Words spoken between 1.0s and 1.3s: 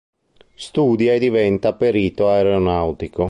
e